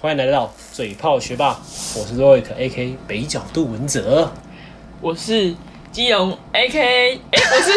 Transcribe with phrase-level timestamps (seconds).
[0.00, 1.58] 欢迎来到嘴炮学霸，
[1.96, 2.96] 我是 Roic A.K.
[3.08, 4.30] 北角杜文泽。
[5.00, 5.52] 我是
[5.90, 7.72] 基隆 A K A，哎、我是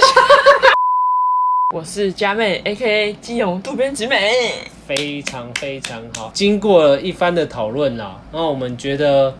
[1.73, 4.31] 我是佳妹 A K A 基隆渡边直美。
[4.85, 6.29] 非常非常好。
[6.31, 9.35] 经过了一番的讨论啦，那我们觉得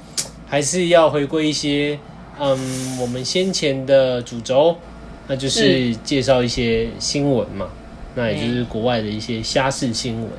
[0.47, 1.99] 还是要回归一些，
[2.39, 4.75] 嗯，我们先前的主轴，
[5.27, 7.67] 那就是介绍一些新闻嘛，
[8.15, 10.31] 那也就是国外的一些虾事新闻，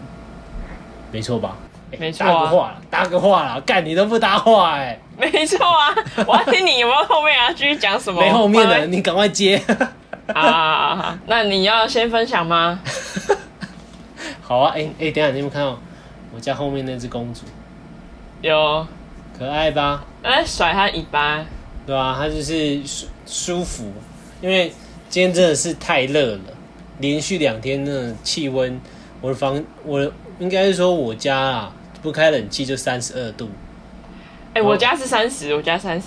[1.13, 1.57] 没错吧？
[1.93, 5.95] 哎没错啊搭个话啦，搭个话啦，干你都不搭话哎、没错啊，
[6.27, 8.21] 我要听你有没有后面要继续讲什么？
[8.21, 9.61] 没后面的，你赶快接。
[10.35, 11.19] 啊。
[11.27, 12.81] 那你要先分享吗？
[14.43, 15.79] 好啊，哎、哎、等一下你有没有看到
[16.35, 17.43] 我家后面那只公主，
[18.41, 18.87] 有，
[19.39, 20.05] 可爱吧？
[20.23, 21.45] 哎甩它尾巴。
[21.85, 23.93] 对吧、它就是舒舒服，
[24.41, 24.73] 因为
[25.09, 26.41] 今天真的是太热了，
[26.99, 28.81] 连续两天的气温，
[29.21, 33.48] 我的房，我的应该是说我家啊，不开冷气就三十二度，
[34.55, 36.06] 哎、哦我家是三十，我家三十。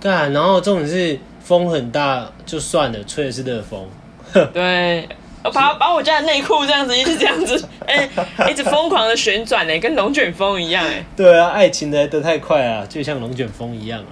[0.00, 3.86] 对啊，然后重点是风很大，就算了，吹的是热风，
[4.52, 5.08] 对，
[5.44, 8.08] 我把把我家的内裤这样子一直这样子， 哎、
[8.50, 11.04] 一直疯狂的旋转呢，跟龙卷风一样哎。
[11.14, 14.02] 对啊，爱情来得太快啊，就像龙卷风一样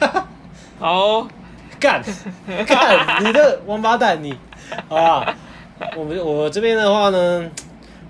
[0.00, 0.26] 啊，
[0.80, 1.28] 好哦，
[1.78, 2.02] 干
[2.66, 4.34] 干，你的王八蛋你，
[4.88, 5.34] 好吧？
[5.94, 7.50] 我们我这边的话呢，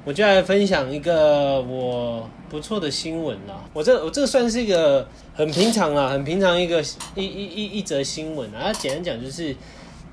[0.06, 3.64] 我就来分享一个我不错的新闻啦。
[3.72, 5.04] 我这我这个算是一个
[5.34, 6.80] 很平常啦，很平常一个
[7.16, 8.66] 一一一一则新闻啊。
[8.66, 9.56] 它简单讲就是，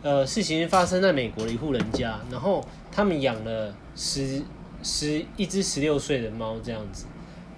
[0.01, 4.41] 呃，事情发生在美国的一户人家，然后他们养了十
[4.81, 7.05] 十一只十六岁的猫这样子。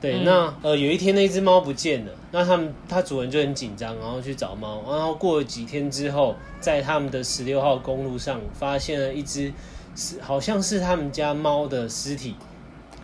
[0.02, 9.54] 对，嗯那呃有一天那只猫不见了，那他们它主人就很紧张，然后去找猫，然后过了几天之后，在他们的十六号公路上发现了一只
[9.96, 12.36] 是好像是他们家猫的尸体，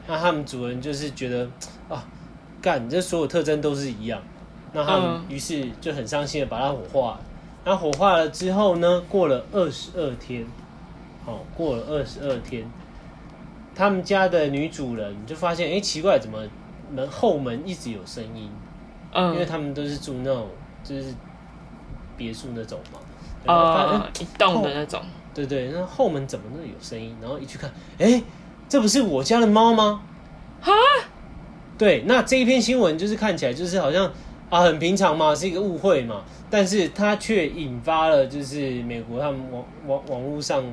[0.07, 1.47] 那他们主人就是觉得
[1.87, 2.05] 啊，
[2.61, 4.21] 干这所有特征都是一样，
[4.73, 7.19] 那他们嗯于是就很伤心的把它火化了。
[7.63, 10.45] 然后火化了之后呢，过了二十二天，
[11.25, 12.69] 哦，过了二十二天，
[13.73, 16.39] 他们家的女主人就发现，哎、奇怪，怎么
[16.91, 18.49] 门后门一直有声音？
[19.13, 20.47] 因为嗯，他们都是住那种
[20.83, 21.13] 就是
[22.17, 22.99] 别墅那种嘛。
[23.45, 25.01] 然后发现呃，一栋的那种。
[25.33, 27.15] 对对，那后门怎么那有声音？
[27.21, 28.21] 然后一去看，哎，
[28.67, 30.01] 这不是我家的猫吗？
[30.59, 30.71] 哈，
[31.77, 34.11] 对，那这一篇新闻就是看起来就是好像
[34.49, 40.63] 啊很平常嘛，是一个误会嘛，但是它却引发了就是美国他们网网网络上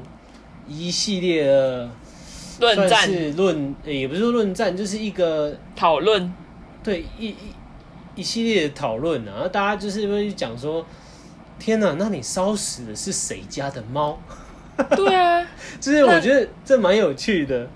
[0.67, 1.89] 一系列的
[2.61, 6.35] 论战是论，呃也不是说论战，就是一个讨论，
[6.83, 7.37] 对一一
[8.17, 10.85] 一系列的讨论啊，然后大家就是会去讲说，
[11.59, 14.19] 天哪，那你烧死的是谁家的猫？
[14.95, 15.45] 对啊，
[15.81, 17.69] 就是我觉得这蛮有趣的，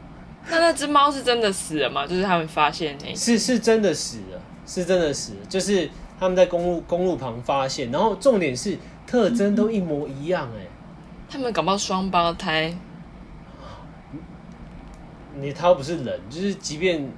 [0.48, 2.06] 那那只猫是真的死了吗？
[2.06, 5.90] 就是他们发现那，是是真的死了，是真的死了，就是
[6.20, 10.66] 他们在公路公路旁发现，然后重点是特征都一模一样、哎、
[11.28, 12.72] 他们搞不好双胞胎，
[15.34, 17.10] 你他又不是人，就是即便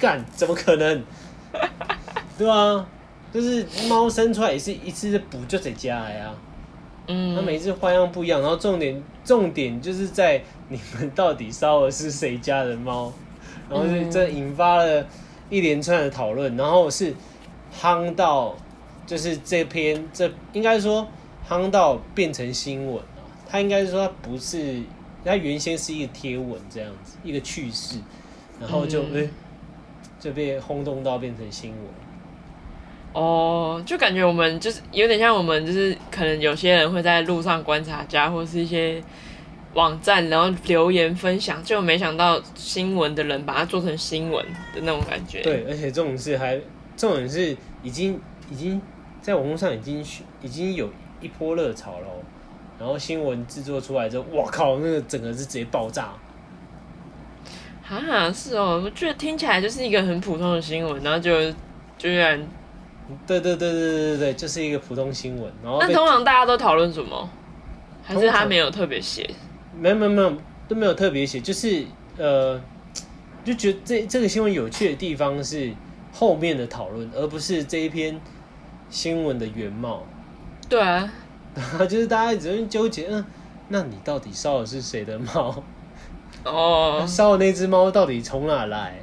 [0.00, 1.04] 干，怎么可能？
[2.36, 2.84] 对啊，
[3.32, 6.34] 就是猫生出来也是一次补就在家呀啊。
[7.34, 13.12] 它嗯，每次花样不一样，然后重点重点就是在你们到底烧的是谁家的猫，
[13.68, 15.04] 然后是嗯这引发了
[15.48, 17.14] 一连串的讨论，然后是
[17.74, 18.54] 夯到
[19.06, 21.06] 就是这篇这应该说
[21.48, 24.80] 夯到变成新闻啊，它应该是说他不是
[25.24, 27.98] 他原先是一个贴文这样子一个趣事，
[28.60, 29.28] 然后就嗯哎、
[30.20, 31.80] 就被轰动到变成新闻。
[33.12, 39.02] 哦，就感觉我们就是有点像我们，就是可能有些人会在路上观察家或是一些
[39.74, 44.44] 网站，然后留言分享，就没想到新闻的人把它做成新闻
[44.74, 46.60] 的那种感觉。，对，而且这种事还，
[46.96, 48.80] 这种是已经已经
[49.20, 50.04] 在网络上已经
[50.40, 50.88] 已经有
[51.20, 52.22] 一波热潮了哦、
[52.78, 56.10] 然后新闻制作出来之后，哇靠，那个整个是直接爆炸。
[57.88, 61.52] 啊，是哦，我觉得听起来就是一个很普通的新闻，然后就
[61.98, 62.40] 居然，
[63.26, 67.28] 对对对对对对对，就是一个普通新闻，然后那通常大家都讨论什么？
[68.02, 69.28] 还是他没有特别写？
[69.78, 70.32] 没有没有没有
[70.66, 71.84] 都没有特别写，就是
[72.16, 72.60] 呃，
[73.44, 75.72] 就觉得这这个新闻有趣的地方是
[76.12, 78.20] 后面的讨论，而不是这一篇
[78.88, 80.02] 新闻的原貌。
[80.68, 81.10] 对啊，
[81.88, 83.24] 就是大家一直在纠结，嗯，
[83.68, 85.62] 那你到底烧的是谁的猫？
[86.44, 89.00] 哦， 烧的那只猫到底从哪来？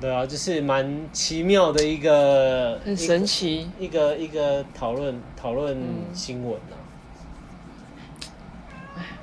[0.00, 3.70] 对啊，就是蛮奇妙的一个很神奇。
[3.78, 6.76] 一个一个讨论讨论嗯新闻啊。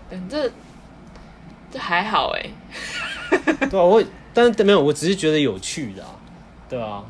[0.09, 0.51] 嗯，这
[1.71, 2.49] 这还好哎。
[3.69, 4.03] 对啊，我
[4.33, 6.15] 但是没有，我只是觉得有趣的、啊，
[6.67, 7.03] 对啊。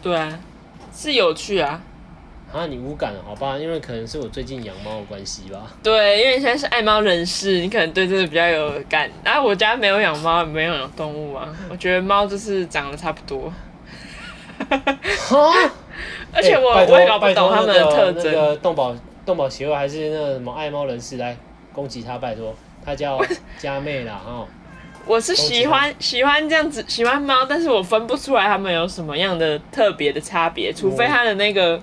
[0.00, 0.40] 对啊，
[0.94, 1.82] 是有趣啊。
[2.52, 3.58] 啊，你无感好吧？
[3.58, 5.70] 因为可能是我最近养猫的关系吧。
[5.82, 9.10] 对，因为你现在是爱猫人士，你可能对这个比较有感。
[9.22, 11.48] 啊，我家没有养猫，没有养动物啊。
[11.70, 13.52] 我觉得猫就是长得差不多，
[15.28, 15.70] 哈，
[16.32, 18.32] 而且我、我也搞不懂他们的特征。
[18.32, 18.96] 那个动保
[19.26, 21.36] 动保协会还是那个什么爱猫人士来
[21.72, 22.54] 攻击他，拜托，
[22.84, 23.20] 他叫
[23.58, 24.48] 佳妹啦，哦。
[25.06, 31.80] 我是喜欢喜欢这样子喜欢猫，但是我分不出来它们有什么样的特别的差别，除非它的那个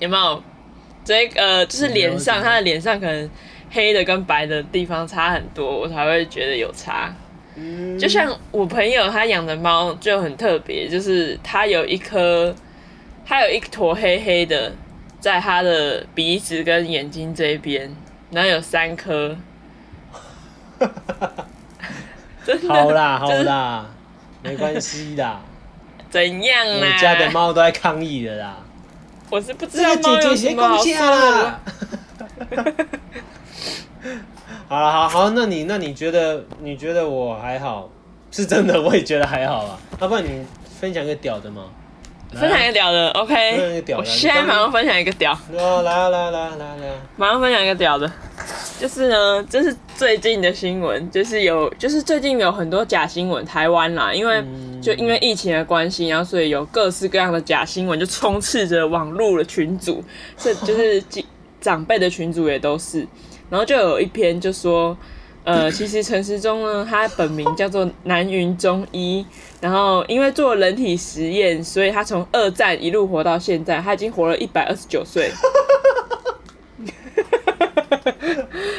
[0.00, 0.42] 有没有
[1.04, 3.30] 这个呃，就是脸上它的脸上可能
[3.70, 7.14] 黑的跟白的地方差很多，我才会觉得有差。
[7.54, 12.54] 嗯就像我朋友他养的猫就很特别，就是它有一颗，
[13.26, 14.72] 它有一坨黑黑的，
[15.20, 17.94] 在它的鼻子跟眼睛这边，
[18.30, 19.36] 然后有三颗。
[22.46, 23.86] 真的好啦好就是啦，
[24.42, 25.42] 没关系啦，
[26.08, 26.96] 怎样我啦？
[26.96, 28.56] 家的猫都在抗议的啦。
[29.30, 30.94] 我是不知道猫有什么好说？
[34.68, 37.88] 好了，好好，那你那你觉得你觉得我还好？
[38.30, 39.78] 是真的，我也觉得还好啊。
[40.00, 40.44] 要不然你
[40.80, 41.64] 分享一个屌的嘛？
[42.32, 43.36] 来啊分享一个屌的分享
[43.74, 43.82] 一，OK 个。
[43.82, 46.94] 屌的我现在马上分享一个屌，哦，来啊来啊来啊来啊来啊！
[47.16, 48.08] 马上分享一个屌的，
[48.78, 60.02] 就是呢，这是最近的新闻，就是有，就是最近有很多假新闻，台湾啦，因为嗯就因为疫情的关系，然后所以有各式各样的假新闻就充斥着网络的群组，
[60.36, 61.24] 这就是几
[61.60, 63.06] 长辈的群组也都是，
[63.48, 64.96] 然后就有一篇就说。
[65.42, 69.24] 呃， 其实陈时中呢，他本名叫做南云中医，
[69.58, 75.30] 然后因为做人体实验，所以他从二战一路活到现在，他已经活了一百二十九岁。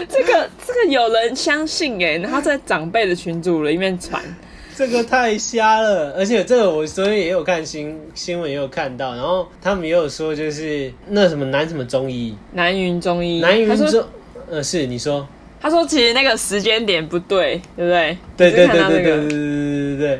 [0.07, 4.24] 这个这个有人相信哎、然后在长辈的群组里面传，
[4.81, 14.04] 这个太瞎了，而且这个我昨天也有看新新闻，也有看到，然后他们也有说，就是那什么南什么中医，南云中医，南云中，
[14.50, 15.28] 呃，是你说，
[15.60, 18.18] 他说其实那个时间点不对，对不对？
[18.36, 20.19] 对对对对对对对对对对，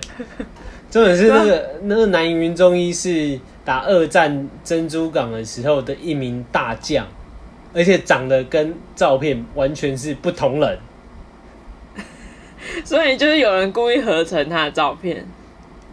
[0.92, 7.08] 重点是那个那个南云中医是打二战珍珠港的时候的一名大将，
[7.74, 10.78] 而且长得跟照片完全是不同人。
[12.86, 15.26] 所以就是有人故意合成他的照片，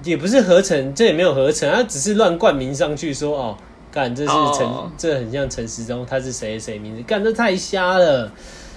[0.05, 3.57] 也不是合成，这也没有合成，他只是乱冠名上去说哦，
[3.91, 8.33] 干这是陈，哦这很像陈时中，他是谁谁名字，干这太瞎了。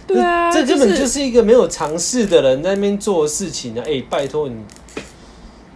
[0.08, 3.84] 对啊，这这根本就是是一个没有尝试的人在那边做事情啊！
[3.88, 4.56] 哎、拜托你，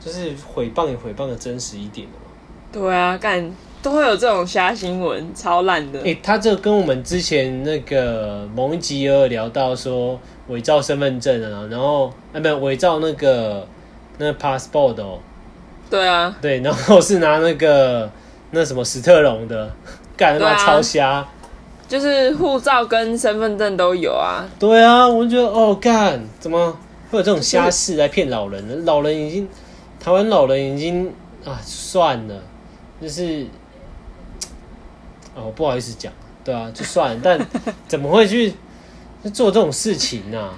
[0.03, 2.25] 就是诽谤也诽谤的真实一点的嘛。
[2.71, 3.49] 对啊，干
[3.85, 6.01] 都会有这种瞎新闻，超烂的。
[6.03, 13.67] 哎、他这跟我们之前那个某一集也有聊到说伪造身份证啊，然后啊没有伪造那个
[14.17, 15.19] 那个 passport 哦，
[15.87, 18.09] 对啊，对，然后是拿那个
[18.49, 19.71] 那什么史特龙的，
[20.17, 21.27] 干他妈对啊超瞎。
[21.87, 24.43] 就是护照跟身份证都有啊。
[24.57, 26.75] 对啊，我就觉得哦，干怎么
[27.11, 28.73] 会有这种瞎事来骗老人呢？
[28.83, 29.47] 老人已经，
[29.99, 31.13] 台湾老人已经
[31.45, 32.33] 啊，算了，
[32.99, 33.45] 就是
[35.35, 36.11] 哦，不好意思讲，
[36.43, 37.39] 对啊，就算了，但
[37.87, 38.53] 怎么会去
[39.33, 40.49] 做这种事情呢、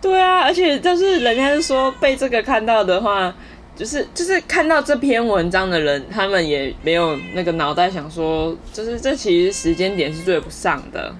[0.00, 3.34] 对啊，而且就是人家是说被这个看到的话，
[3.76, 11.14] 就是就是看到这篇文章的人，他们也没有那个脑袋想说，就是这其实时间点是对不上的。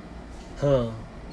[0.62, 0.90] 嗯，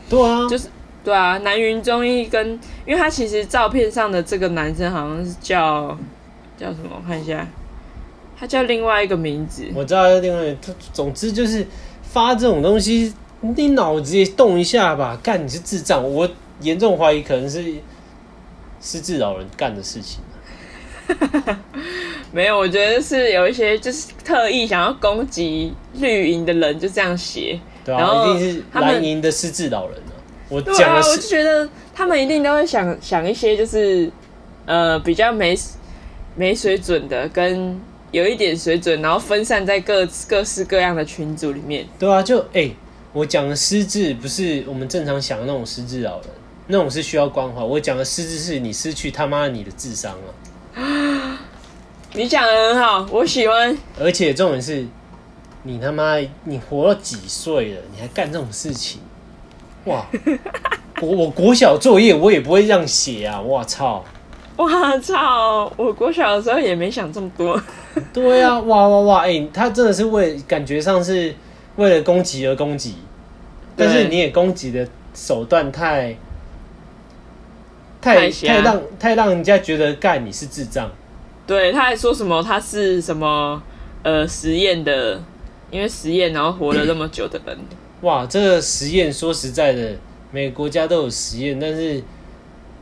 [0.10, 0.68] 对啊，就是
[1.04, 5.98] 对啊，南云中医跟，因为他其实照片上的这个男生好像是叫
[6.58, 6.90] 叫什么？
[6.96, 7.48] 我看一下，
[8.40, 9.66] 他叫另外一个名字。
[9.76, 11.66] 我知道另外，他总之就是
[12.02, 16.30] 发这种东西，你脑子也动一下吧，干你是智障，我
[16.62, 17.64] 严重怀疑可能是
[18.80, 20.22] 失智老人干的事情。
[22.32, 27.60] 没有，我觉得是有一些就是特意想要攻击绿营的人就这样写。
[27.84, 30.14] 对啊，然后一定是蓝营的失智老人啊！
[30.48, 34.12] 我讲的我就觉得他们一定都会想想一些就是
[34.66, 35.58] 呃比较没
[36.36, 37.80] 没水准的，跟
[38.12, 41.88] 有一点水准，然后分散在各各式各样的群组里面。
[42.00, 42.72] 对啊，就哎、
[43.14, 46.30] 我讲的失智不是我们正常想的那种失智老人，
[46.68, 47.64] 那种是需要关怀。
[47.64, 50.16] 我讲的失智是你失去他妈你的智商
[50.76, 51.40] 啊！
[52.14, 53.78] 你讲的很好，我喜欢。
[54.00, 54.88] 而且重点是，
[55.62, 59.00] 你他妈你活到几岁了，你还干这种事情？
[59.86, 60.06] 哇！
[61.02, 63.40] 我我国小作业我也不会这样写啊！
[63.40, 64.04] 我操！
[64.58, 64.68] 我
[65.00, 65.72] 操！
[65.78, 67.62] 我国小的时候也没想这么多。
[68.14, 69.20] 对啊，哇哇哇！
[69.22, 71.34] 哎、他真的是为感觉上是
[71.76, 72.96] 为了攻击而攻击，
[73.76, 76.16] 但是你也攻击的手段太
[78.02, 80.90] 太太太让太让人家觉得干你是智障。
[81.46, 83.62] 对，他还说什么他是什么
[84.04, 85.22] 呃实验的，
[85.72, 87.58] 因为实验然后活了那么久的人，
[88.02, 89.96] 哇，这个实验说实在的，
[90.32, 92.02] 每个国家都有实验，但是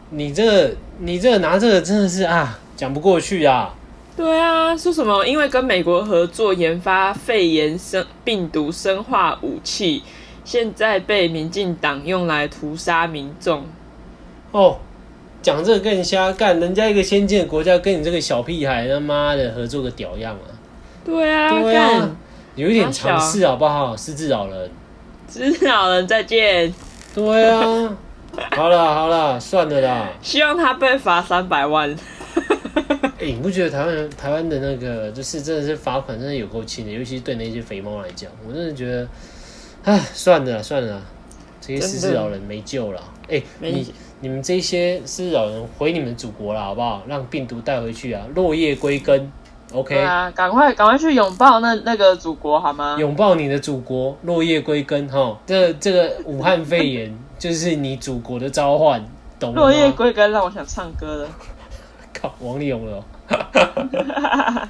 [0.10, 3.74] 你这个你这个拿这个真的是啊，讲不过去啊。
[4.18, 10.02] 对啊，说什么因为跟美国合作研发肺炎生病毒生化武器，
[10.44, 13.64] 现在被民进党用来屠杀民众。
[14.52, 14.78] 哦，
[15.44, 20.50] 讲这个更瞎干，人家一个先进的国家跟你这个小屁孩他妈的合作个屌样啊！
[21.06, 21.76] 对啊，对
[22.56, 23.96] 有一点尝试好不好？
[23.96, 24.72] 失智老人。
[25.28, 26.74] 知道人再见。
[27.14, 27.96] 对啊，
[28.56, 30.10] 好了好了，算了啦。
[30.24, 31.96] 希望他被罚三百万。
[33.20, 39.08] 哎、你不觉得台湾人台湾的那个就是真的是罚款真的有够轻的，尤其是对那些肥猫来讲，我真的觉得，
[39.86, 41.02] 唉，算了算了啦，
[41.60, 43.02] 这些失智老人没救了。
[43.30, 47.02] 哎、没你你们这些失智老人回你们祖国了好不好？
[47.08, 49.32] 让病毒带回去啊，落叶归根。
[49.74, 52.96] OK，、对啊，赶快赶快去拥抱那那个祖国好吗？
[53.00, 55.38] 拥抱你的祖国，落叶归根哈。
[55.46, 59.04] 这这个武汉肺炎 就是你祖国的召唤，
[59.38, 59.62] 懂了吗？
[59.64, 61.30] 落叶归根让我想唱歌了。
[62.20, 63.04] 靠，王力宏了哦。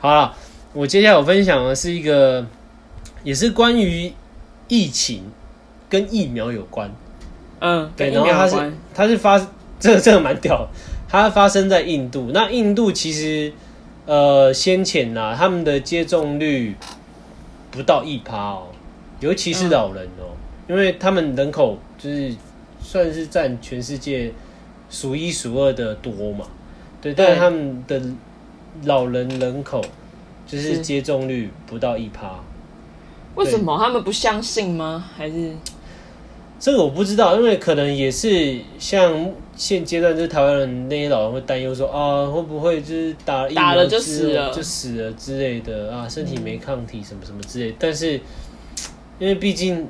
[0.00, 0.34] 好了，
[0.72, 2.46] 我接下来我分享的是一个，
[3.22, 4.12] 也是关于
[4.68, 5.24] 疫情
[5.88, 6.90] 跟疫苗有关。
[7.60, 8.72] 嗯，对，然后它是。
[8.94, 9.38] 它是发
[9.80, 10.68] 这个这个蛮屌的，
[11.08, 12.30] 它发生在印度。
[12.32, 13.52] 那印度其实
[14.06, 16.76] 呃先前呐、他们的接种率
[17.70, 18.68] 不到一趴哦，
[19.20, 20.30] 尤其是老人哦，
[20.68, 22.32] 因为他们人口就是
[22.80, 24.32] 算是占全世界
[24.88, 26.46] 数一数二的多嘛。
[27.04, 28.02] 对，但是他们的
[28.84, 29.80] 老人人口
[30.46, 30.74] 就是。
[30.74, 32.40] 是接种率不到一趴。
[33.34, 33.78] 为什么？
[33.78, 35.04] 他们不相信吗？
[35.16, 35.52] 还是？
[36.58, 44.54] 这个我不知道，因为可能也是像现阶段，就是台湾人那些老人会担忧说啊，会不会就是打疫苗打了就之死了。
[44.54, 47.76] 就死了之类的啊，身体没抗体什么什么之类的。
[47.78, 48.14] 但是
[49.18, 49.86] 因为毕竟，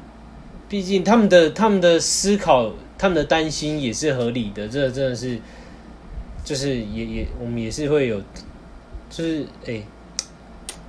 [0.68, 5.38] 毕竟他们的他们的思考，他们的担心也是合理的，这真的是
[6.44, 8.20] 就是也也我们也是会有，
[9.08, 9.82] 就是哎、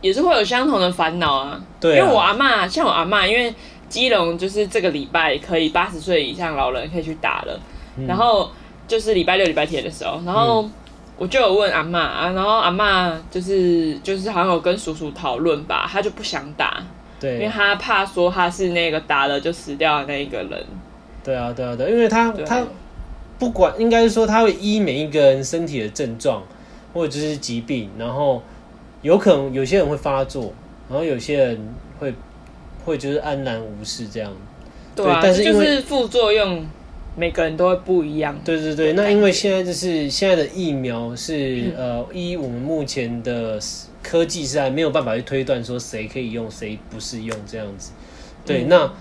[0.02, 1.64] 也是会有相同的烦恼啊？
[1.80, 2.04] 对啊。
[2.04, 3.56] 因为我阿嬷，像我阿嬷，因为
[3.88, 7.60] 基隆就是这个礼拜可以八十岁以上老人可以去打了，
[7.98, 8.06] 嗯。
[8.06, 8.52] 然后
[8.88, 10.70] 就是礼拜六、礼拜天的时候，然后
[11.18, 16.84] 我就有问阿嬷啊，然后阿嬷就是就是好像有跟叔叔讨论吧，他就不想打，
[17.20, 17.36] 对。
[17.36, 20.66] 因为对他怕说他是那个打了就死掉的那一个人。
[21.24, 22.62] 对啊对啊对，因为他对他
[23.38, 26.44] 不管，应该是说他会依每一个人身体的症状
[26.94, 28.42] 或者就是疾病，然后
[29.02, 30.54] 有可能有些人会发作，
[30.90, 32.14] 然后有些人会
[32.86, 34.32] 会就是安然无事这样。
[34.96, 36.66] 对啊，但是因为是副作用，
[37.18, 38.40] 每个人都会不一样。
[38.46, 43.60] 对对对，那因为现在就是现在的疫苗是、 呃，依我们目前的
[44.02, 47.92] 科技是还没有办法去推断说谁可以用，谁不适用这样子。
[48.46, 48.94] 对，嗯那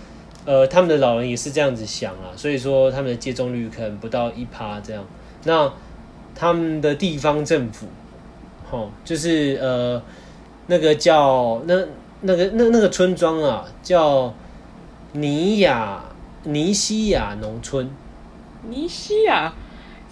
[0.45, 5.05] 呃，他们的老人也是这样子想啊，所以说他们的接种率可能不到一趴这样。
[5.45, 5.73] 那
[6.35, 7.87] 他们的地方政府，
[8.71, 10.03] 哦，就是呃，
[10.67, 11.75] 那个叫那
[12.23, 14.35] 那个那那个村庄啊，叫
[15.13, 16.03] 尼亚
[16.45, 17.91] 尼西亚农村。
[18.69, 19.53] 尼西亚，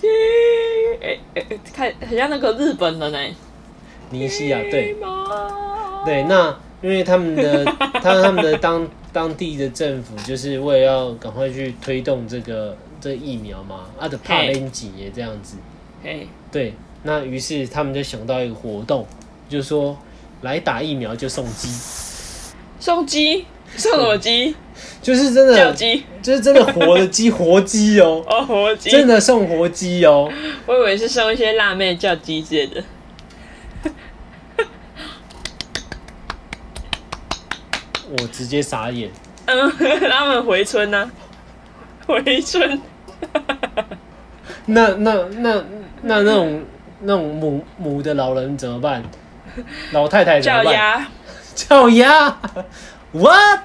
[0.03, 3.19] 哎哎哎，看很像那个日本人呢。
[4.11, 4.95] 尼西亚对
[6.05, 14.53] 对，那因为他们的他他们的当当地的政府就是为了要赶快去推动这个这个疫苗嘛，啊的怕嘿。
[14.53, 15.57] 连几也这样子，
[16.05, 19.07] 哎，对，那于是他们就想到一个活动，
[19.49, 19.97] 就是说
[20.41, 21.69] 来打疫苗就送鸡，
[22.81, 23.45] 送鸡，
[23.77, 24.55] 送什么鸡？
[25.03, 26.05] 就是真的，叫鸡？
[26.23, 28.91] 就是真的活的鸡，活鸡哦， 哦，活鸡。
[28.91, 30.33] 真的送活鸡哦，
[30.67, 32.83] 我以为是送一些辣妹叫鸡之类的。
[38.13, 39.11] 我直接傻眼。
[39.47, 39.71] 嗯，
[40.11, 41.11] 他们回村呢、
[42.07, 42.81] 回村。
[44.67, 45.65] 那那那
[46.03, 46.63] 那那种
[47.01, 49.03] 那种母母的老人怎么办？
[49.93, 50.65] 老太太怎么办？
[50.65, 51.07] 叫鸭，
[51.55, 52.39] 叫鸭
[53.13, 53.61] ，what？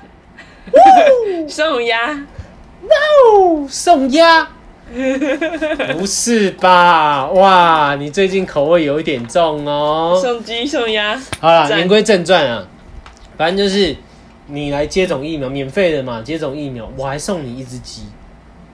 [1.47, 2.11] 送鸭，
[2.83, 4.47] 哦，送鸭？
[5.97, 7.27] 不是吧？
[7.31, 10.19] 哇，你最近口味有一点重哦。
[10.21, 11.19] 送鸡，送鸭。
[11.39, 12.65] 好了，言归正传啊，
[13.37, 13.95] 反正就是
[14.47, 18.03] 你来接种疫苗，免费的嘛，接种疫苗，我还送你一只鸡。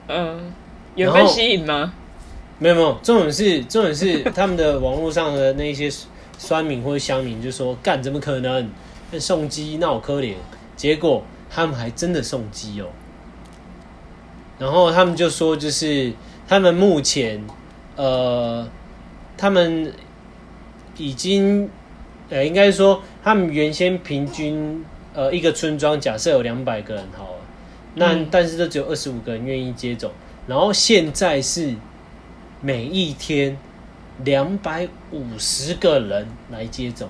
[0.08, 0.52] 嗯，
[0.96, 1.94] 有被吸引吗？
[2.60, 5.90] 没有没有，重点是重点是 他们的网络上的那些
[6.38, 8.70] 酸民或者乡民就说干怎么可能
[9.20, 10.36] 送鸡那我可怜，
[10.76, 12.88] 结果他们还真的送鸡哦。
[14.60, 16.14] 然后他们就说就是
[16.48, 17.44] 他们目前
[17.96, 18.68] 呃，
[19.36, 19.92] 他们
[20.98, 21.70] 已经
[22.30, 27.40] 呃，应该说他们原先平均呃一个村庄假设有两百个人好了，
[27.96, 28.28] 那、嗯。
[28.32, 30.12] 但是这只有二十五个人愿意接种，
[30.48, 31.76] 然后现在是
[32.62, 33.58] 每一天
[34.24, 37.08] 两百五十个人来接种。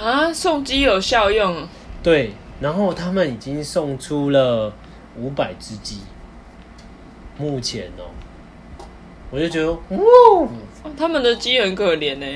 [0.00, 1.66] 啊，送机有效用，
[2.02, 4.72] 对，然后他们已经送出了
[5.16, 6.00] 五百只鸡，
[7.38, 8.04] 目前哦，
[9.30, 9.78] 我就觉得，哇，
[10.82, 12.26] 哦他们的鸡很可怜呢。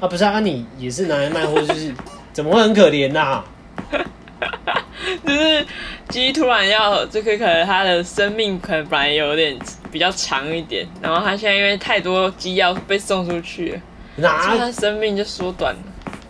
[0.00, 1.92] 啊不是啊，你也是拿来卖，或者就是
[2.32, 3.44] 怎么会很可怜呐、
[5.26, 5.66] 就是
[6.08, 9.58] 鸡突然要，这个可能它的生命可能本来有点
[9.90, 13.72] 比较长一点，然后它现在因为太多鸡要被送出去
[14.16, 15.80] 了，所以哪它生命就缩短了。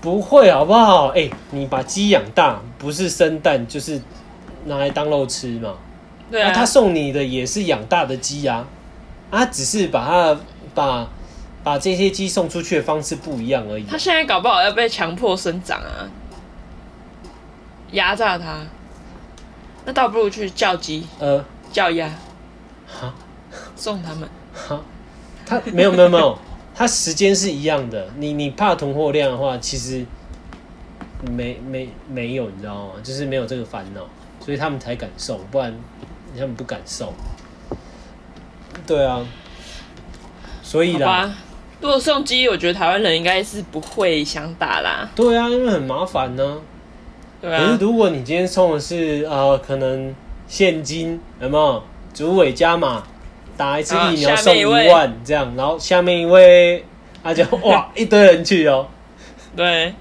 [0.00, 1.08] 不会好不好？
[1.08, 4.00] 哎、你把鸡养大，不是生蛋就是
[4.66, 5.74] 拿来当肉吃嘛。
[6.30, 8.64] 对啊，那他送你的也是养大的鸡啊，
[9.30, 10.40] 啊，只是把它
[10.74, 11.08] 把
[11.64, 13.88] 把这些鸡送出去的方式不一样而已啊。
[13.90, 16.06] 它现在搞不好要被强迫生长啊，
[17.92, 18.60] 压榨他。
[19.84, 22.10] 那倒不如去叫鸡、呃，叫鸭，
[22.86, 23.14] 哈。
[23.74, 24.28] 送他们。
[24.52, 24.80] 哈，
[25.46, 26.36] 他没有没有没有，
[26.74, 28.08] 他时间是一样的。
[28.16, 30.04] 你你怕囤货量的话，其实
[31.30, 32.92] 没没没有，你知道吗？
[33.02, 34.02] 就是没有这个烦恼，
[34.44, 35.74] 所以他们才敢送，不然
[36.34, 37.14] 他们不敢送。
[38.86, 39.24] 对啊，
[40.62, 41.32] 所以啦，
[41.80, 45.08] 如果送鸡，我觉得台湾人应该是不会想打啦。
[45.14, 46.58] 对啊，因为很麻烦呢、
[47.40, 50.14] 对啊，可是如果你今天送的是呃，可能
[50.46, 51.82] 现金有没有？
[52.14, 53.04] 主委加码
[53.56, 56.84] 打一次啊疫苗送一万这样，然后下面一位
[57.22, 58.86] 他就 哇一堆人去哦，
[59.54, 59.94] 对，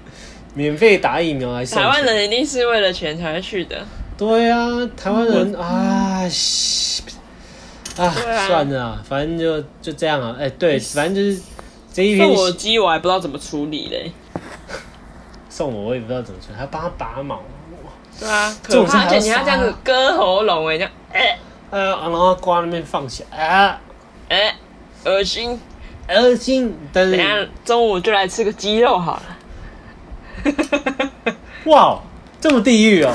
[0.54, 3.76] 免费打疫苗还是台湾人一定是为了钱才会去的。
[4.16, 4.66] 对啊，
[4.96, 7.04] 台湾人啊，嘘
[7.96, 8.10] 啊
[8.48, 11.40] 算了啊，反正就就这样啊，哎、对，反正就是
[11.92, 14.10] 这一篇送我鸡，我还不知道怎么处理嘞。
[15.58, 17.40] 送我，我也不知道怎么说，还要帮他拔毛，
[18.20, 21.36] 对啊，可怕，而且你要这样子割喉咙哎，这样哎
[21.70, 23.80] 呃，然后挂那边放下啊，
[24.28, 24.54] 哎，
[25.04, 25.58] 恶心。
[26.08, 27.24] 恶心，等一下
[27.64, 29.20] 中午就来吃个鸡肉好
[30.44, 31.12] 了。
[31.66, 32.00] 哇，
[32.40, 33.12] 这么地狱哦！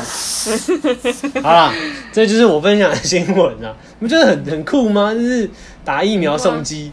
[1.41, 1.73] 好啦，
[2.11, 5.13] 这就是我分享的新闻啊，你不觉得很很酷吗？
[5.13, 5.49] 就是
[5.85, 6.91] 打疫苗送鸡，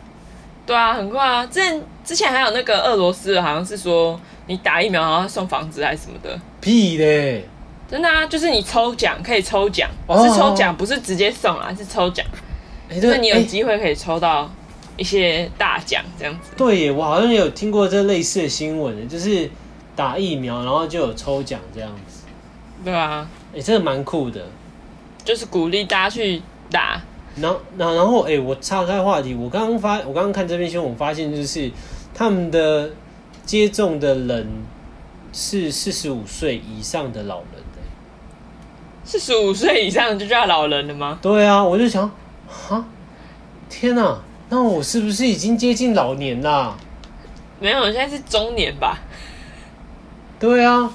[0.70, 1.44] 对啊，很快啊！
[1.46, 7.44] 之前之前还有那个俄罗斯的，好像是说你打疫苗好像送房子还是什么的，屁嘞！
[7.90, 12.24] 真的啊，就是你抽奖可以抽奖，哦是抽奖，不是直接送啊，是抽奖，
[12.88, 14.48] 哎、所以你有哎机会可以抽到
[14.96, 16.52] 一些大奖这样子。
[16.56, 19.50] 对耶，我好像有听过这类似的新闻，就是
[19.96, 22.22] 打疫苗然后就有抽奖这样子，
[22.84, 24.40] 对啊，哎、真的蛮酷的。
[25.24, 27.02] 就是鼓励大家去打。
[27.36, 31.70] 然后，然后，然后，哎、我岔开话题，我刚刚发，我刚刚看这篇新闻，我发现就是
[32.14, 32.90] 他们的
[33.44, 34.46] 接种的人
[35.32, 37.80] 是四十五岁以上的老人的。
[39.04, 41.18] 四十五岁以上就叫老人了吗？
[41.22, 42.10] 对啊，我就想，
[42.48, 42.84] 哈，
[43.68, 46.76] 天哪、那我是不是已经接近老年啦？
[47.58, 48.98] 没有，现在是中年吧？
[50.38, 50.92] 对啊，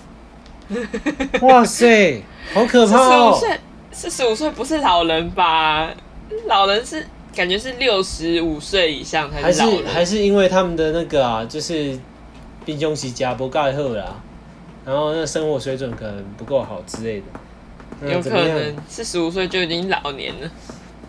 [1.41, 2.21] 哇塞，
[2.53, 3.33] 好可怕哦！
[3.33, 3.59] 十五岁，
[3.91, 5.89] 四十五岁不是老人吧？
[6.47, 9.87] 老人是感觉是六十五岁以上才还是是老人。
[9.87, 11.97] 还是因为他们的那个啊，就是
[12.65, 14.21] 冰凶喜家不盖赫啦，
[14.85, 17.25] 然后那生活水准可能不够好之类的。
[18.01, 18.57] 嗯有可怎么样？
[18.57, 20.51] 能四十五岁就已经老年了。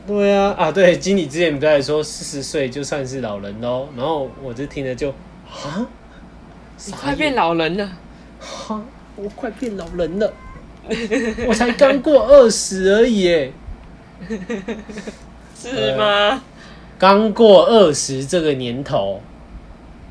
[0.07, 5.09] 对啊，啊对，经理之前不是还说四十岁就算是老人喽，然后我就听了就
[5.51, 5.85] 啊，
[6.87, 7.91] 你快变老人了，
[8.39, 8.81] 哈，
[9.17, 10.33] 我快变老人了，
[11.49, 13.53] 我才刚过二十而已耶，
[15.57, 16.43] 是吗？
[16.99, 19.21] 刚过二十这个年头，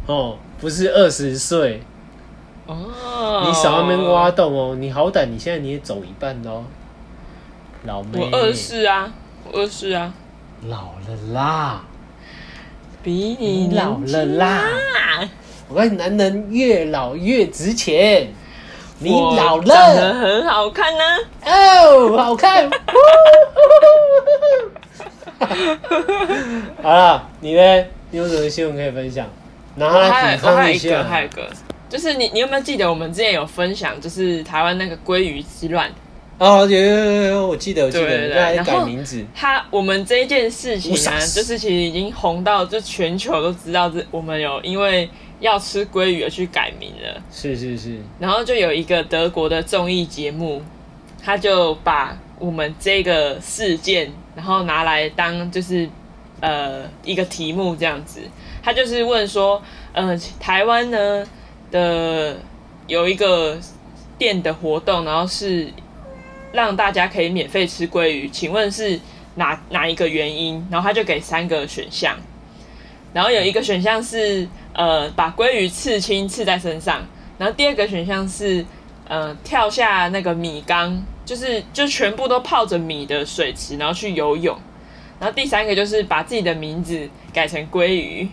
[0.06, 1.82] 哦，不是二十岁，
[2.68, 6.63] 哦，你少那边挖洞哦，你好歹你现在你也走一半喽，
[7.86, 9.12] 老妹，我二十啊，
[9.52, 10.13] 我二十啊，
[10.68, 11.84] 老了啦，
[13.02, 15.30] 比你你老了啦，啊
[15.68, 18.32] 我看男人越老越值钱，
[18.99, 20.19] 你我老长得了。
[20.19, 21.03] 很好看呢、
[21.45, 22.69] 哦，好看。
[26.81, 27.86] 好了，你呢？
[28.12, 29.27] 你有什么新闻可以分享？
[29.75, 31.03] 拿我来抵还有我还有一个，。
[31.03, 31.45] 还有一个，
[31.89, 35.91] 就是你你有没有记得我们之前有分享，就是台湾那个鲑鱼之乱？
[36.38, 39.26] 哦，有有有有，我记得，我记得，改名字。
[39.34, 47.21] 他我们这一件事情啊，就是其实已经红到就全球都知道，这我们有因为要吃鲑鱼而去改名了。
[47.32, 50.62] 是是是，然后就有一个德国的综艺节目，
[51.24, 55.89] 他就把我们这个事件，然后拿来当就是
[56.41, 58.19] 呃一个题目这样子，
[58.62, 59.62] 他就是问说，
[59.93, 61.26] 呃，台湾呢
[61.71, 62.36] 的
[62.88, 63.58] 有一个
[64.17, 65.69] 店的活动，然后是
[66.56, 69.00] 让大家可以免费吃鲑鱼，请问是
[69.36, 70.65] 哪哪一个原因？
[70.72, 72.18] 然后他就给三个选项，
[73.13, 77.06] 然后有一个选项是呃把鲑鱼刺青刺在身上，
[77.38, 78.65] 然后第二个选项是
[79.08, 84.58] 呃跳下那个米缸，就是就全部都泡着米的水池，然后去游泳。
[85.20, 88.28] 然后第三个就是把自己的名字改成鲑鱼，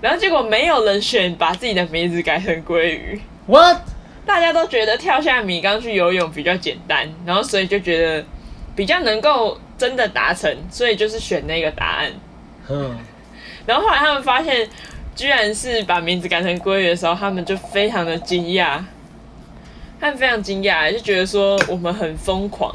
[0.00, 3.78] 然后结果没有人选把自己的名字改成鲑鱼，What？
[4.28, 8.22] 大家都觉得跳下米缸去游泳比较简单，然后所以就觉得
[8.76, 12.12] 比较能够真的达成，所以就是选那个答案。
[12.68, 12.94] 嗯，
[13.64, 14.68] 然后后来他们发现，
[15.16, 18.78] 居然是把名字改成鲑鱼的时候，他们就非常的惊讶，
[19.98, 22.74] 他们非常惊讶，就觉得说我们很疯狂。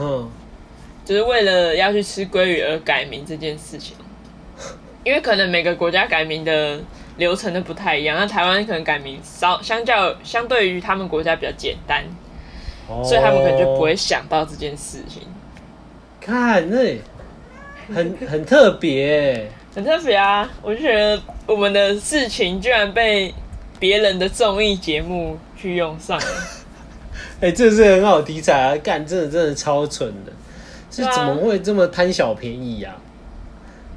[0.00, 0.30] 嗯，
[1.04, 3.94] 就是为了要去吃鲑鱼而改名这件事情，
[5.04, 6.80] 因为可能每个国家改名的
[7.16, 12.04] 流程都不太一样，那台湾可能改名稍相较相对于他们国家比较简单，
[12.88, 15.22] 哦所以他们可能就不会想到这件事情，
[16.20, 16.98] 看那
[17.94, 20.50] 很很特别，很特别啊！
[20.62, 23.32] 我就觉得我们的事情居然被
[23.78, 26.26] 别人的综艺节目去用上了，
[27.40, 28.76] 哎、这是很好题材啊！
[28.82, 30.32] 干，真的真的超蠢的，
[30.90, 32.96] 是怎么会这么贪小便宜呀、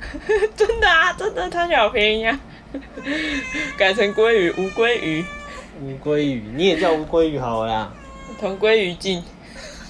[0.56, 2.38] 真的啊，真的贪小便宜啊！
[3.78, 5.26] 改成鲑鱼，无鲑鱼，
[5.82, 7.94] 乌龟鱼，你也叫乌龟鱼好了啦，
[8.40, 9.24] 同归于尽，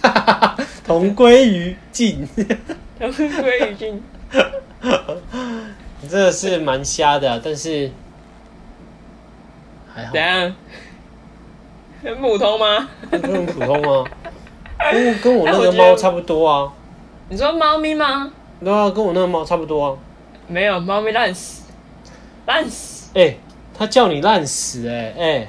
[0.86, 2.28] 同归于尽，
[3.00, 4.04] 同归于尽。
[6.10, 7.92] 真的是蛮瞎的啊、但是
[9.94, 10.56] 还好怎，样？
[12.04, 12.88] 很普通吗？
[13.12, 14.06] 就很普通吗，
[14.92, 16.72] 跟跟我那个猫差不多啊，
[17.28, 18.32] 你说猫咪吗？
[18.64, 19.98] 对啊，跟我那个猫差不多啊。
[20.48, 21.64] 没有，猫咪烂死，
[22.48, 23.12] 烂死。
[23.14, 23.36] 哎、
[23.78, 25.48] 他叫你烂死哎、哎、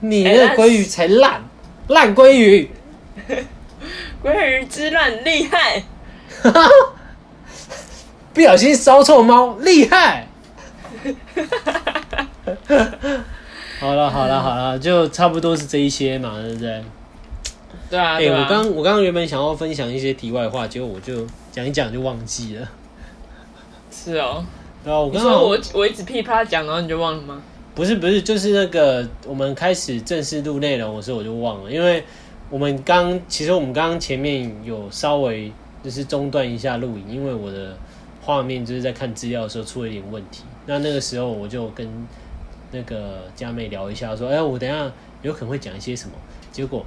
[0.00, 1.42] 你那个鲑鱼才烂，
[1.88, 2.70] 烂鲑鱼，
[4.22, 5.82] 鲑鱼之乱厉害，
[8.32, 10.28] 不小心烧臭猫，厉害。
[13.80, 16.84] 好了好了好了，就差不多是这一些嘛，对不对？
[17.90, 18.40] 对啊，哎、对啊。
[18.42, 22.68] 我刚我刚刚原本想要分享一些题外话，结果我就讲一讲就忘记了。
[23.90, 24.44] 是哦。
[24.88, 27.42] 对啊，我我我一直噼啪讲，然后你就忘了吗？
[27.74, 32.02] 不是不是，就是那个我们开始正式录内容的时候我就忘了，因为
[32.50, 35.52] 我们刚其实我们刚刚前面有稍微
[35.84, 37.76] 就是中断一下录影，因为我的
[38.20, 40.42] 画面就是在看资料的时候出了一点问题。
[40.66, 41.88] 那那个时候我就跟
[42.72, 44.90] 那个佳妹聊一下，说：“哎、我等一下
[45.22, 46.12] 有可能会讲一些什么。”
[46.50, 46.84] 结果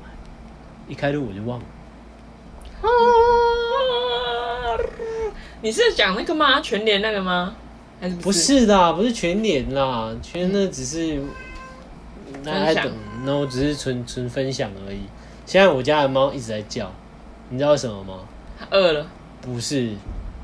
[0.87, 1.65] 一开录我就忘了。
[5.61, 6.59] 你是讲那个吗？
[6.59, 7.55] 全联那个吗？
[8.01, 8.39] 还是不不是？
[8.39, 11.21] 是的，不是全脸啦，全那只是
[12.43, 15.01] 那分享等，那我只是纯纯分享而已。
[15.45, 16.91] 现在我家的猫一直在叫，
[17.49, 18.21] 你知道为什么吗？
[18.59, 19.05] 它饿了，
[19.39, 19.91] 不是，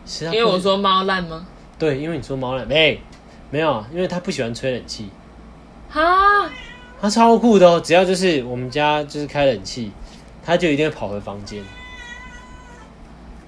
[0.06, 1.48] 是因为我说猫烂吗？
[1.80, 3.02] 对，因为你说猫懒没
[3.50, 5.10] 没有啊，因为它不喜欢吹冷气，
[5.90, 6.48] 哈，
[7.02, 7.82] 它超酷的哦。
[7.84, 9.92] 只要就是我们家就是开冷气，
[10.46, 11.64] 它就一定会跑回房间，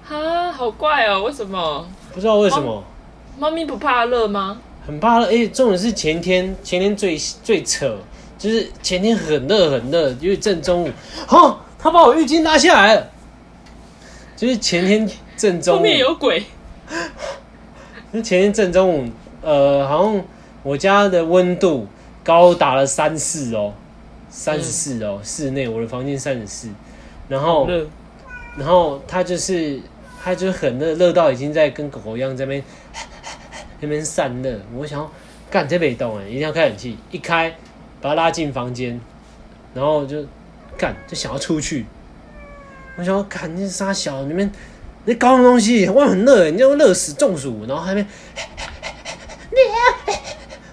[0.02, 1.86] 哈，好怪哦，为什么？
[2.12, 2.82] 不知道为什么。
[3.40, 4.60] 猫咪不怕热吗？
[4.86, 7.96] 很怕热，哎、重点是前天，前天最最扯，
[8.36, 10.90] 就是前天很热很热，因为正中午，
[11.26, 13.10] 哈， 他把我浴巾拉下来了，
[14.36, 15.78] 就是前天正中午。
[15.78, 16.44] 后，面有鬼。
[18.12, 19.08] 就前天正中午，
[19.40, 20.22] 呃，好像
[20.62, 21.86] 我家的温度
[22.22, 23.72] 高达了三四哦，
[24.28, 26.68] 三十四哦，室内我的房间三十四，
[27.26, 27.66] 然后，
[28.58, 29.80] 然后他就是
[30.22, 32.64] 他就很热，热到已经在跟狗狗一样在那边
[33.80, 34.60] 那边散热。
[34.74, 35.10] 我想要
[35.50, 37.50] 干这北动哎，一定要开冷气，一开
[38.00, 39.00] 把他拉进房间，
[39.74, 40.24] 然后就
[40.78, 41.86] 干就想要出去。
[42.96, 44.50] 我想要干你傻小，你们
[45.04, 48.00] 那高的东西，外面很热，你要热死中暑，然后还没，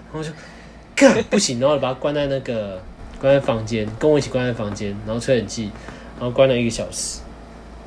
[0.04, 0.30] 然后我就
[0.94, 2.80] 干不行，然后把它关在那个
[3.20, 5.70] 关在房间，跟我一起关在房间，然后吹冷气，
[6.18, 7.20] 然后关了一个小时。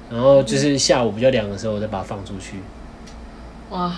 [0.10, 2.57] 然后就是下午比较凉的时候，我再把它放出去。
[3.69, 3.95] 哇，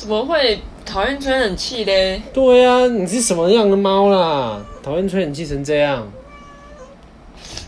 [0.00, 2.22] 怎么会讨厌吹冷气嘞？
[2.32, 4.58] 对啊，你是什么样的猫啦？
[4.82, 6.10] 讨厌吹冷气成这样？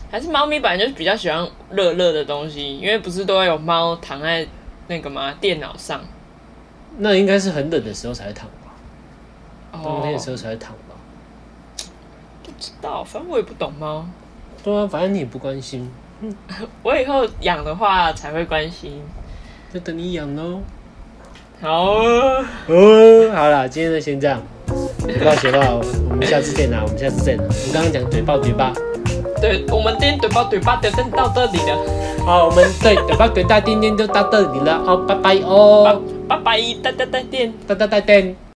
[0.09, 4.47] 还是猫咪本来就是比较喜欢热热的东西，因为不是都要有猫躺在
[4.87, 5.31] 那个吗？
[5.39, 6.01] 电脑上。
[6.97, 8.73] 那应该是很冷的时候才会躺吧？
[9.73, 10.95] 哦冬天的时候才会躺吧？
[12.41, 14.03] 不知道，反正我也不懂猫。
[14.63, 15.87] 对啊，反正你也不关心，
[16.81, 18.99] 我以后养的话才会关心。
[19.71, 20.61] 就等你养喽。
[21.63, 24.37] 好哦，哦，好了，今天就先这样。
[24.99, 27.43] 不要学到，我们下次见啦，我们下次见啦。
[27.47, 28.73] 我们刚刚讲嘴爆嘴爆，
[29.39, 37.53] 对，我们今天嘴巴嘴巴就先到这里了，好，我们对嘴爆怼大今天就到这里了哦，拜拜哦，拜拜，拜拜，再见。
[37.65, 38.13] 哒哒哒哒。